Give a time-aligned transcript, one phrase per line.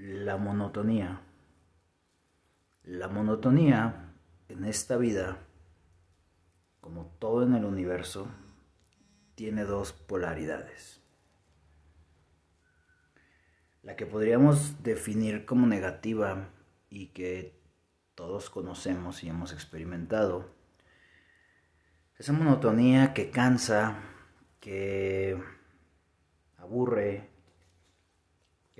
[0.00, 1.20] la monotonía.
[2.84, 4.14] La monotonía
[4.48, 5.46] en esta vida,
[6.80, 8.28] como todo en el universo,
[9.34, 11.02] tiene dos polaridades.
[13.82, 16.48] La que podríamos definir como negativa
[16.88, 17.60] y que
[18.14, 20.54] todos conocemos y hemos experimentado.
[22.18, 23.98] Esa monotonía que cansa,
[24.60, 25.38] que
[26.56, 27.29] aburre,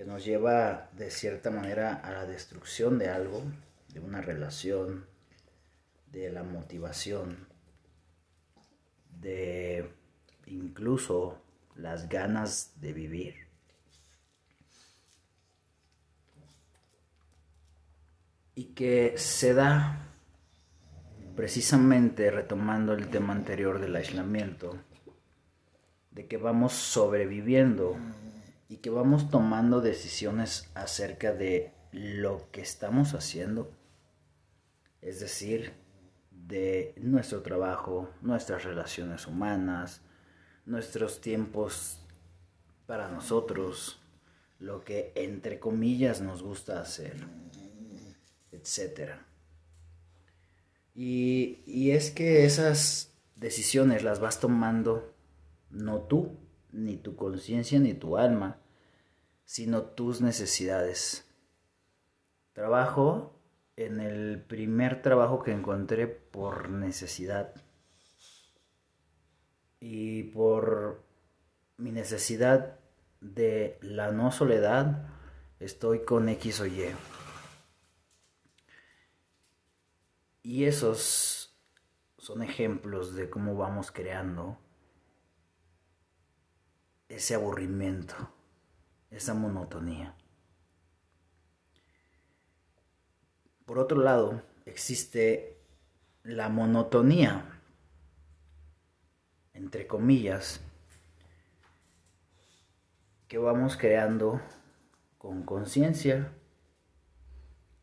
[0.01, 3.43] que nos lleva de cierta manera a la destrucción de algo,
[3.89, 5.05] de una relación,
[6.11, 7.47] de la motivación,
[9.21, 9.91] de
[10.47, 11.43] incluso
[11.75, 13.35] las ganas de vivir.
[18.55, 20.09] Y que se da
[21.37, 24.79] precisamente retomando el tema anterior del aislamiento,
[26.11, 27.99] de que vamos sobreviviendo
[28.71, 33.75] y que vamos tomando decisiones acerca de lo que estamos haciendo,
[35.03, 35.73] es decir,
[36.31, 40.03] de nuestro trabajo, nuestras relaciones humanas,
[40.67, 41.99] nuestros tiempos
[42.87, 44.01] para nosotros,
[44.61, 47.17] lo que entre comillas nos gusta hacer,
[48.53, 49.15] etc.
[50.95, 55.13] Y, y es que esas decisiones las vas tomando
[55.71, 56.37] no tú,
[56.71, 58.60] ni tu conciencia, ni tu alma,
[59.51, 61.29] sino tus necesidades.
[62.53, 63.35] Trabajo
[63.75, 67.53] en el primer trabajo que encontré por necesidad
[69.81, 71.03] y por
[71.79, 72.79] mi necesidad
[73.21, 75.09] de la no soledad,
[75.59, 76.95] estoy con X o Y.
[80.45, 81.59] Y esos
[82.19, 84.61] son ejemplos de cómo vamos creando
[87.09, 88.15] ese aburrimiento,
[89.11, 90.15] esa monotonía.
[93.67, 95.59] Por otro lado, existe
[96.23, 97.61] la monotonía
[99.61, 100.61] entre comillas,
[103.29, 104.41] que vamos creando
[105.19, 106.33] con conciencia,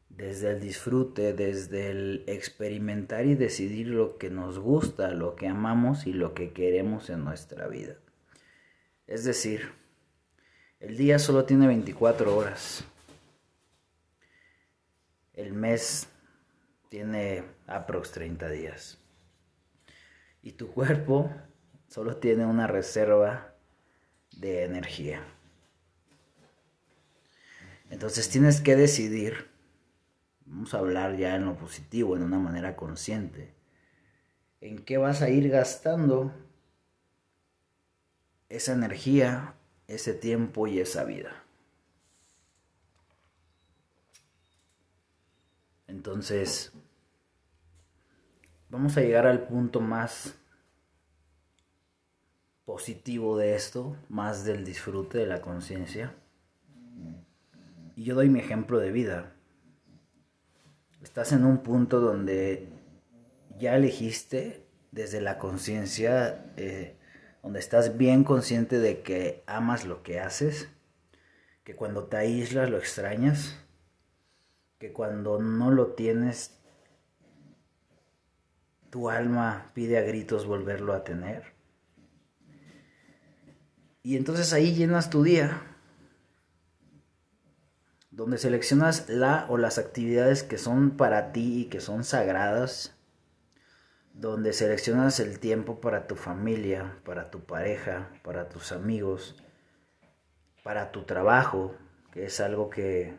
[0.09, 6.07] desde el disfrute, desde el experimentar y decidir lo que nos gusta, lo que amamos
[6.07, 7.97] y lo que queremos en nuestra vida.
[9.05, 9.71] Es decir,
[10.79, 12.83] el día solo tiene 24 horas.
[15.33, 16.07] El mes
[16.89, 18.97] tiene aprox 30 días.
[20.41, 21.31] Y tu cuerpo
[21.87, 23.55] solo tiene una reserva
[24.37, 25.23] de energía.
[27.89, 29.49] Entonces tienes que decidir,
[30.45, 33.53] vamos a hablar ya en lo positivo, en una manera consciente,
[34.61, 36.33] en qué vas a ir gastando
[38.49, 39.56] esa energía,
[39.87, 41.43] ese tiempo y esa vida.
[45.87, 46.73] Entonces,
[48.69, 50.37] vamos a llegar al punto más
[52.65, 56.13] positivo de esto, más del disfrute de la conciencia.
[57.95, 59.33] Y yo doy mi ejemplo de vida.
[61.01, 62.67] Estás en un punto donde
[63.57, 66.96] ya elegiste desde la conciencia, eh,
[67.47, 70.67] donde estás bien consciente de que amas lo que haces,
[71.63, 73.57] que cuando te aíslas lo extrañas,
[74.79, 76.59] que cuando no lo tienes,
[78.89, 81.53] tu alma pide a gritos volverlo a tener.
[84.03, 85.61] Y entonces ahí llenas tu día,
[88.11, 92.96] donde seleccionas la o las actividades que son para ti y que son sagradas,
[94.17, 99.43] donde seleccionas el tiempo para tu familia, para tu pareja, para tus amigos,
[100.63, 101.75] para tu trabajo,
[102.11, 103.15] que es algo que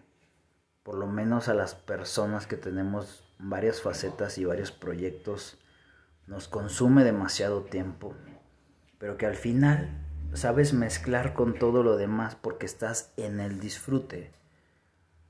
[0.83, 5.57] por lo menos a las personas que tenemos varias facetas y varios proyectos
[6.27, 8.15] nos consume demasiado tiempo,
[8.99, 14.33] pero que al final sabes mezclar con todo lo demás porque estás en el disfrute,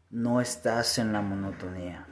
[0.08, 2.06] no estás en la monotonía.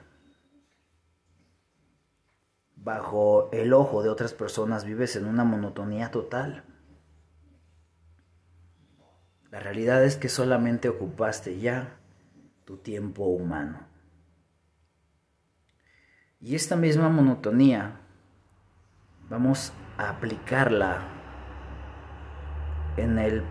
[2.87, 6.62] Bajo el ojo de otras personas vives en una monotonía total.
[9.50, 11.99] La realidad es que solamente ocupaste ya
[12.65, 13.81] tu tiempo humano.
[16.41, 18.03] Y esta misma monotonía
[19.29, 21.09] vamos a aplicarla
[22.97, 23.43] en el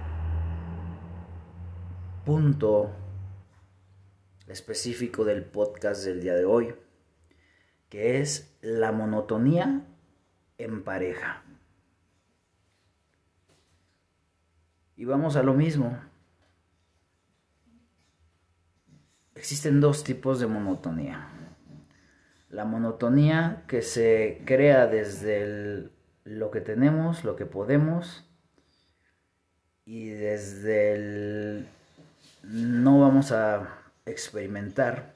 [2.24, 2.90] punto
[4.48, 6.74] específico del podcast del día de hoy,
[7.98, 9.86] es la monotonía
[10.58, 11.44] en pareja.
[14.96, 16.00] Y vamos a lo mismo.
[19.36, 21.28] Existen dos tipos de monotonía.
[22.50, 25.90] La monotonía que se crea desde
[26.24, 28.26] lo que tenemos, lo que podemos,
[29.84, 31.68] y desde el
[32.44, 33.68] no vamos a
[34.06, 35.15] experimentar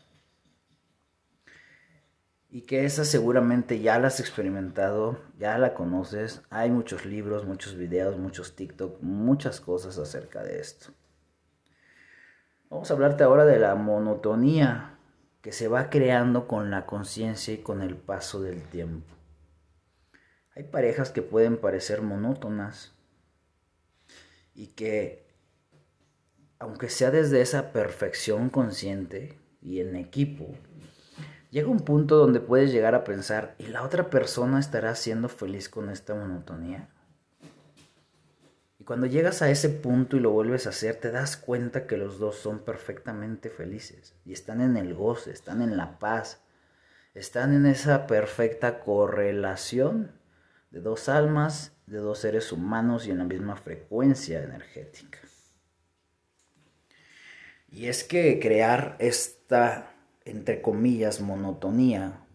[2.51, 7.75] y que esa seguramente ya la has experimentado, ya la conoces, hay muchos libros, muchos
[7.75, 10.91] videos, muchos TikTok, muchas cosas acerca de esto.
[12.69, 14.97] Vamos a hablarte ahora de la monotonía
[15.41, 19.15] que se va creando con la conciencia y con el paso del tiempo.
[20.55, 22.93] Hay parejas que pueden parecer monótonas
[24.55, 25.25] y que,
[26.57, 30.55] aunque sea desde esa perfección consciente y en equipo,
[31.51, 35.67] Llega un punto donde puedes llegar a pensar, ¿y la otra persona estará siendo feliz
[35.67, 36.89] con esta monotonía?
[38.77, 41.97] Y cuando llegas a ese punto y lo vuelves a hacer, te das cuenta que
[41.97, 46.43] los dos son perfectamente felices y están en el goce, están en la paz,
[47.15, 50.11] están en esa perfecta correlación
[50.69, 55.17] de dos almas, de dos seres humanos y en la misma frecuencia energética.
[57.71, 59.95] Y es que crear esta
[60.25, 62.25] entre comillas, monotonía,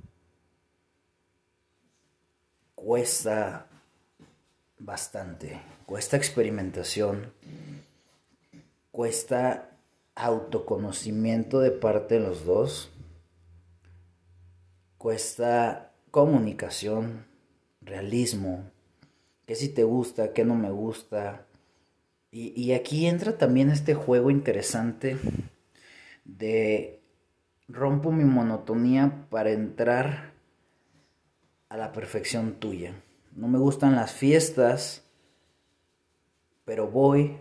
[2.75, 3.67] cuesta
[4.79, 7.33] bastante, cuesta experimentación,
[8.91, 9.71] cuesta
[10.15, 12.91] autoconocimiento de parte de los dos,
[14.99, 17.27] cuesta comunicación,
[17.81, 18.71] realismo,
[19.47, 21.47] qué si te gusta, qué no me gusta.
[22.31, 25.17] Y, y aquí entra también este juego interesante
[26.25, 27.04] de
[27.69, 30.35] rompo mi monotonía para entrar
[31.69, 32.95] a la perfección tuya.
[33.33, 35.05] No me gustan las fiestas,
[36.65, 37.37] pero voy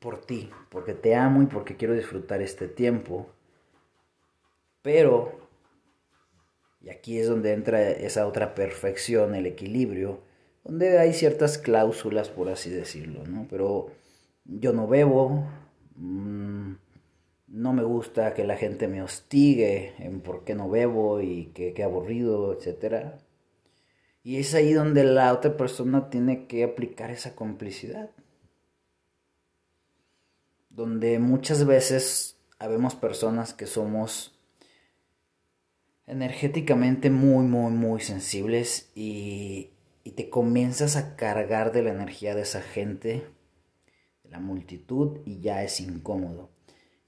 [0.00, 3.30] por ti, porque te amo y porque quiero disfrutar este tiempo.
[4.82, 5.48] Pero,
[6.80, 10.20] y aquí es donde entra esa otra perfección, el equilibrio,
[10.64, 13.46] donde hay ciertas cláusulas, por así decirlo, ¿no?
[13.48, 13.90] Pero
[14.44, 15.46] yo no bebo,
[15.96, 16.74] mmm,
[17.48, 21.72] no me gusta que la gente me hostigue en por qué no bebo y que
[21.72, 23.14] qué aburrido, etc.
[24.22, 28.10] Y es ahí donde la otra persona tiene que aplicar esa complicidad.
[30.68, 34.38] Donde muchas veces habemos personas que somos
[36.06, 39.70] energéticamente muy, muy, muy sensibles y,
[40.04, 43.26] y te comienzas a cargar de la energía de esa gente,
[44.22, 46.57] de la multitud, y ya es incómodo.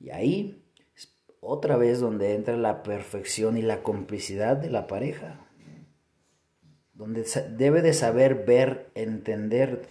[0.00, 0.64] Y ahí
[0.96, 5.38] es otra vez donde entra la perfección y la complicidad de la pareja.
[6.94, 7.24] Donde
[7.56, 9.88] debe de saber ver, entender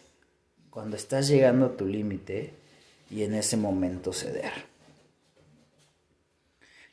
[0.70, 2.54] cuando estás llegando a tu límite
[3.10, 4.52] y en ese momento ceder.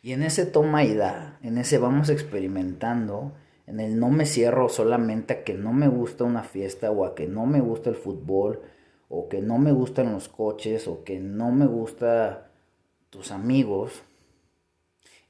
[0.03, 3.33] Y en ese toma y da, en ese vamos experimentando,
[3.67, 7.15] en el no me cierro solamente a que no me gusta una fiesta o a
[7.15, 8.63] que no me gusta el fútbol
[9.09, 12.46] o que no me gustan los coches o que no me gusta
[13.17, 14.03] tus amigos,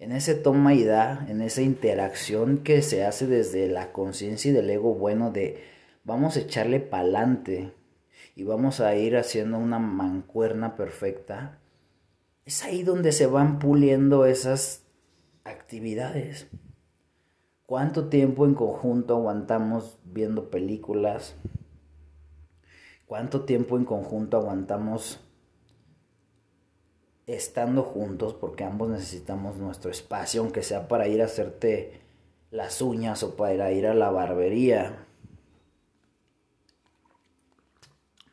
[0.01, 4.55] en ese toma y da, en esa interacción que se hace desde la conciencia y
[4.55, 5.63] del ego bueno de
[6.03, 7.73] vamos a echarle pa'lante
[8.35, 11.61] y vamos a ir haciendo una mancuerna perfecta,
[12.45, 14.83] es ahí donde se van puliendo esas
[15.45, 16.49] actividades.
[17.67, 21.37] ¿Cuánto tiempo en conjunto aguantamos viendo películas?
[23.07, 25.21] ¿Cuánto tiempo en conjunto aguantamos
[27.27, 32.01] estando juntos, porque ambos necesitamos nuestro espacio, aunque sea para ir a hacerte
[32.51, 35.07] las uñas o para ir a la barbería,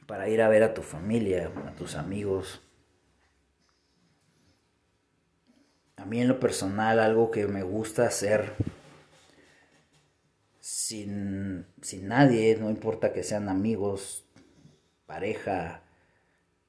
[0.05, 2.61] para ir a ver a tu familia, a tus amigos.
[5.95, 8.53] A mí en lo personal algo que me gusta hacer
[10.59, 14.23] sin, sin nadie, no importa que sean amigos,
[15.05, 15.81] pareja,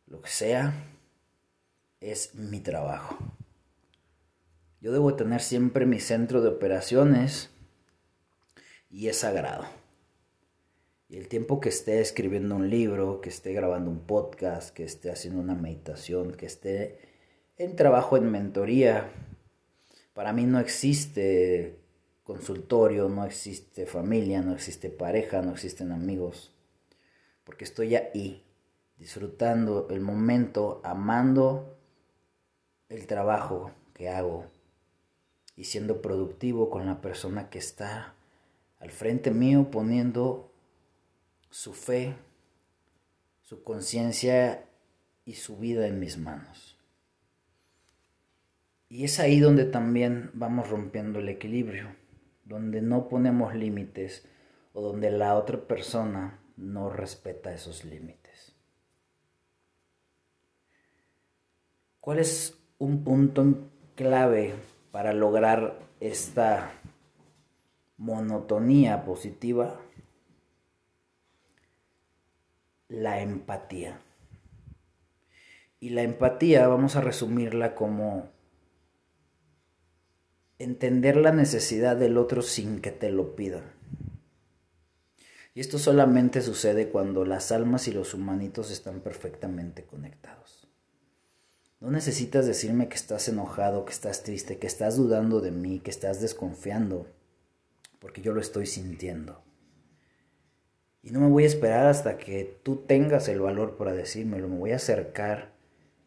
[0.06, 0.72] lo que sea,
[2.10, 3.16] es mi trabajo.
[4.80, 7.50] Yo debo tener siempre mi centro de operaciones
[8.90, 9.64] y es sagrado.
[11.08, 15.10] Y el tiempo que esté escribiendo un libro, que esté grabando un podcast, que esté
[15.10, 16.98] haciendo una meditación, que esté
[17.56, 19.10] en trabajo en mentoría,
[20.12, 21.78] para mí no existe
[22.22, 26.54] consultorio, no existe familia, no existe pareja, no existen amigos,
[27.44, 28.44] porque estoy ahí,
[28.96, 31.73] disfrutando el momento, amando
[32.94, 34.46] el trabajo que hago
[35.56, 38.14] y siendo productivo con la persona que está
[38.78, 40.52] al frente mío poniendo
[41.50, 42.14] su fe,
[43.42, 44.66] su conciencia
[45.24, 46.78] y su vida en mis manos.
[48.88, 51.96] Y es ahí donde también vamos rompiendo el equilibrio,
[52.44, 54.24] donde no ponemos límites
[54.72, 58.54] o donde la otra persona no respeta esos límites.
[62.00, 64.54] ¿Cuál es un punto clave
[64.92, 66.72] para lograr esta
[67.96, 69.80] monotonía positiva?
[72.88, 74.00] La empatía.
[75.80, 78.30] Y la empatía vamos a resumirla como
[80.58, 83.62] entender la necesidad del otro sin que te lo pida.
[85.54, 90.63] Y esto solamente sucede cuando las almas y los humanitos están perfectamente conectados.
[91.84, 95.90] No necesitas decirme que estás enojado, que estás triste, que estás dudando de mí, que
[95.90, 97.06] estás desconfiando,
[97.98, 99.44] porque yo lo estoy sintiendo.
[101.02, 104.56] Y no me voy a esperar hasta que tú tengas el valor para decírmelo, me
[104.56, 105.52] voy a acercar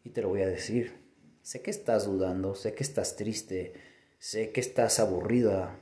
[0.02, 0.98] y te lo voy a decir.
[1.42, 3.74] Sé que estás dudando, sé que estás triste,
[4.18, 5.78] sé que estás aburrida.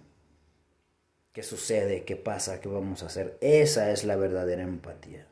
[1.32, 2.04] ¿Qué sucede?
[2.04, 2.60] ¿Qué pasa?
[2.60, 3.38] ¿Qué vamos a hacer?
[3.40, 5.26] Esa es la verdadera empatía.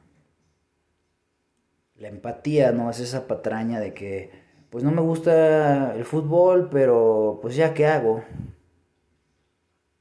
[1.96, 4.43] La empatía no es esa patraña de que,
[4.74, 8.24] pues no me gusta el fútbol, pero pues ya qué hago.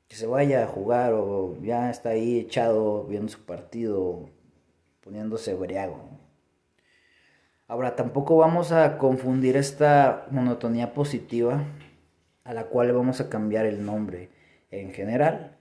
[0.07, 4.31] Que se vaya a jugar o ya está ahí echado viendo su partido,
[5.01, 6.09] poniéndose briago.
[7.67, 11.65] Ahora, tampoco vamos a confundir esta monotonía positiva
[12.43, 14.31] a la cual vamos a cambiar el nombre.
[14.71, 15.55] En general,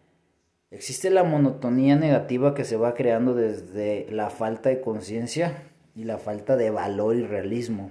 [0.70, 5.64] existe la monotonía negativa que se va creando desde la falta de conciencia
[5.94, 7.90] y la falta de valor y realismo.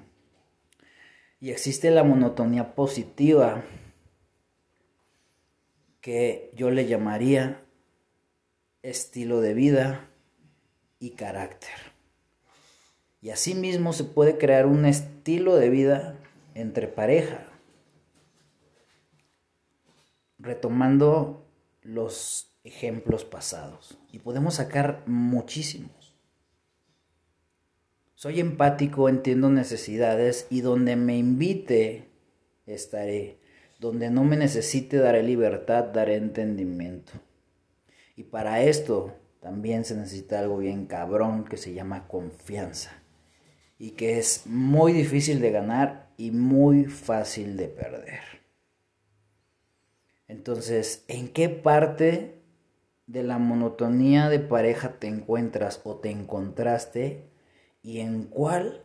[1.41, 3.63] Y existe la monotonía positiva
[6.00, 7.60] que yo le llamaría
[8.83, 10.07] estilo de vida
[11.00, 11.91] y carácter.
[13.21, 16.15] Y asimismo se puede crear un estilo de vida
[16.53, 17.48] entre pareja.
[20.38, 21.43] Retomando
[21.81, 23.98] los ejemplos pasados.
[24.12, 26.00] Y podemos sacar muchísimos.
[28.21, 32.07] Soy empático, entiendo necesidades y donde me invite
[32.67, 33.39] estaré.
[33.79, 37.13] Donde no me necesite daré libertad, daré entendimiento.
[38.15, 42.91] Y para esto también se necesita algo bien cabrón que se llama confianza
[43.79, 48.21] y que es muy difícil de ganar y muy fácil de perder.
[50.27, 52.39] Entonces, ¿en qué parte
[53.07, 57.30] de la monotonía de pareja te encuentras o te encontraste
[57.81, 58.83] y en cuál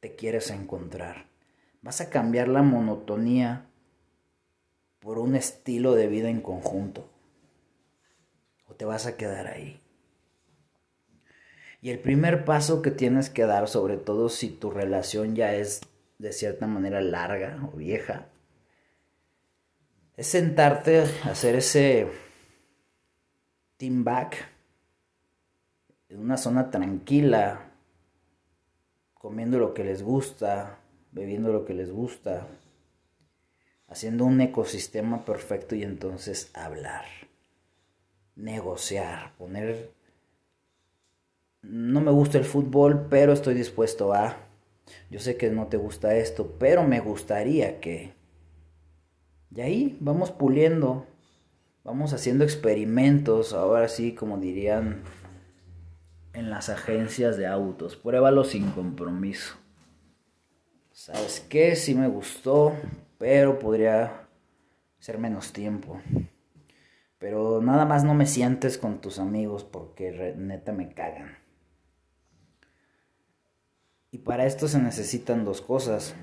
[0.00, 1.26] te quieres encontrar?
[1.82, 3.66] ¿Vas a cambiar la monotonía
[4.98, 7.08] por un estilo de vida en conjunto?
[8.68, 9.80] ¿O te vas a quedar ahí?
[11.80, 15.82] Y el primer paso que tienes que dar, sobre todo si tu relación ya es
[16.18, 18.26] de cierta manera larga o vieja,
[20.16, 22.08] es sentarte a hacer ese
[23.76, 24.48] team back
[26.08, 27.65] en una zona tranquila,
[29.26, 30.78] comiendo lo que les gusta,
[31.10, 32.46] bebiendo lo que les gusta,
[33.88, 37.06] haciendo un ecosistema perfecto y entonces hablar,
[38.36, 39.90] negociar, poner
[41.60, 44.36] no me gusta el fútbol, pero estoy dispuesto a.
[45.10, 48.12] Yo sé que no te gusta esto, pero me gustaría que.
[49.52, 51.04] Y ahí vamos puliendo,
[51.82, 55.02] vamos haciendo experimentos, ahora sí, como dirían
[56.36, 59.56] en las agencias de autos, pruébalo sin compromiso.
[60.92, 61.74] ¿Sabes qué?
[61.76, 62.74] Sí me gustó,
[63.16, 64.28] pero podría
[64.98, 65.98] ser menos tiempo.
[67.18, 71.38] Pero nada más no me sientes con tus amigos porque neta me cagan.
[74.10, 76.14] Y para esto se necesitan dos cosas.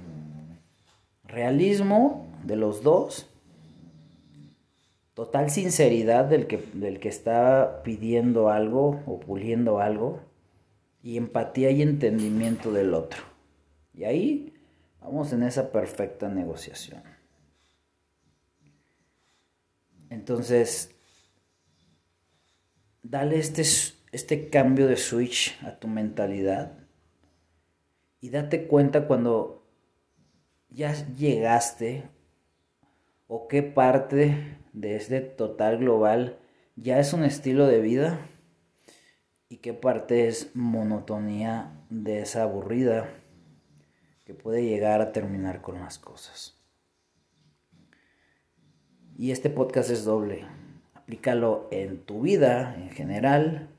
[1.24, 3.33] Realismo de los dos.
[5.14, 10.22] Total sinceridad del que, del que está pidiendo algo o puliendo algo.
[11.02, 13.22] Y empatía y entendimiento del otro.
[13.94, 14.54] Y ahí
[15.02, 17.04] vamos en esa perfecta negociación.
[20.10, 20.96] Entonces,
[23.02, 23.64] dale este,
[24.12, 26.84] este cambio de switch a tu mentalidad
[28.22, 29.68] y date cuenta cuando
[30.70, 32.10] ya llegaste
[33.28, 36.38] o qué parte de este total global
[36.76, 38.20] ya es un estilo de vida
[39.48, 43.10] y qué parte es monotonía de esa aburrida
[44.26, 46.60] que puede llegar a terminar con las cosas.
[49.16, 50.46] Y este podcast es doble.
[50.94, 53.70] Aplícalo en tu vida en general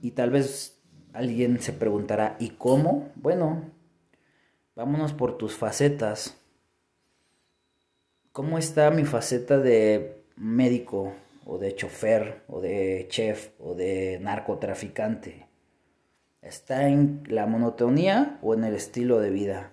[0.00, 0.80] y tal vez
[1.12, 3.08] Alguien se preguntará, ¿y cómo?
[3.16, 3.64] Bueno,
[4.76, 6.39] vámonos por tus facetas.
[8.32, 11.12] Cómo está mi faceta de médico
[11.44, 15.48] o de chofer o de chef o de narcotraficante.
[16.42, 19.72] ¿Está en la monotonía o en el estilo de vida?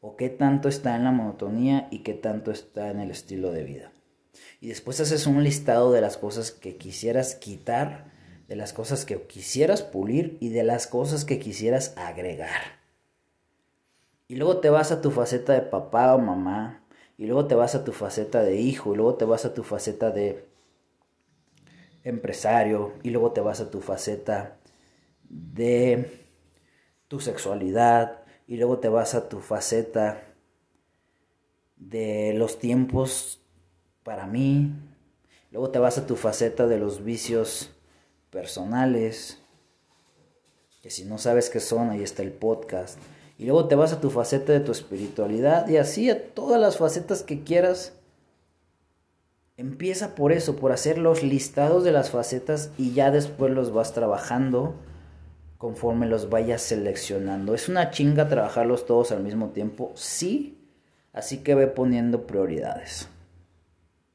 [0.00, 3.64] ¿O qué tanto está en la monotonía y qué tanto está en el estilo de
[3.64, 3.92] vida?
[4.60, 8.10] Y después haces un listado de las cosas que quisieras quitar,
[8.48, 12.80] de las cosas que quisieras pulir y de las cosas que quisieras agregar.
[14.28, 16.85] Y luego te vas a tu faceta de papá o mamá,
[17.18, 19.62] y luego te vas a tu faceta de hijo, y luego te vas a tu
[19.62, 20.44] faceta de
[22.04, 24.58] empresario, y luego te vas a tu faceta
[25.28, 26.26] de
[27.08, 30.22] tu sexualidad, y luego te vas a tu faceta
[31.76, 33.40] de los tiempos
[34.02, 34.72] para mí,
[35.50, 37.70] luego te vas a tu faceta de los vicios
[38.30, 39.42] personales,
[40.82, 42.98] que si no sabes qué son, ahí está el podcast.
[43.38, 46.78] Y luego te vas a tu faceta de tu espiritualidad y así a todas las
[46.78, 47.92] facetas que quieras.
[49.58, 53.92] Empieza por eso, por hacer los listados de las facetas y ya después los vas
[53.92, 54.74] trabajando
[55.58, 57.54] conforme los vayas seleccionando.
[57.54, 60.58] Es una chinga trabajarlos todos al mismo tiempo, sí,
[61.12, 63.08] así que ve poniendo prioridades.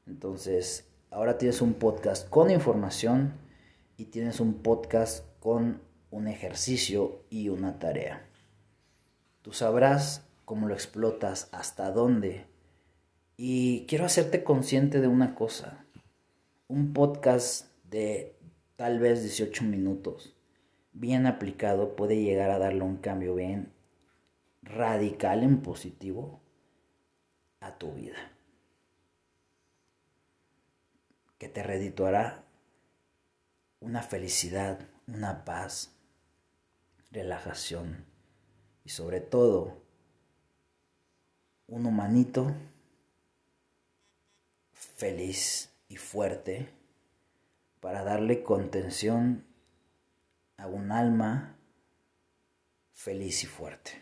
[0.06, 3.34] Entonces, ahora tienes un podcast con información
[3.96, 8.28] y tienes un podcast con un ejercicio y una tarea.
[9.42, 12.46] Tú sabrás cómo lo explotas, hasta dónde.
[13.36, 15.84] Y quiero hacerte consciente de una cosa.
[16.68, 18.36] Un podcast de
[18.76, 20.36] tal vez 18 minutos,
[20.92, 23.72] bien aplicado, puede llegar a darle un cambio bien
[24.62, 26.40] radical en positivo
[27.58, 28.16] a tu vida.
[31.38, 32.44] Que te redituará
[33.80, 35.96] una felicidad, una paz,
[37.10, 38.11] relajación
[38.84, 39.76] y sobre todo
[41.66, 42.54] un humanito
[44.72, 46.68] feliz y fuerte
[47.80, 49.44] para darle contención
[50.56, 51.56] a un alma
[52.92, 54.01] feliz y fuerte.